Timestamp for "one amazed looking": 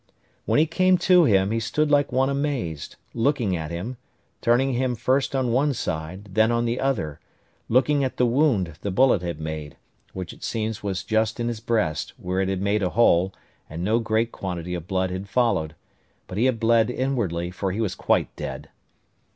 2.11-3.55